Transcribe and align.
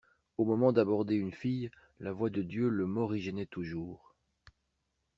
Au 0.39 0.45
moment 0.45 0.71
d'aborder 0.71 1.13
une 1.13 1.31
fille, 1.31 1.69
la 1.99 2.11
voix 2.11 2.31
de 2.31 2.41
Dieu 2.41 2.69
le 2.69 2.87
morigénait 2.87 3.45
toujours. 3.45 4.15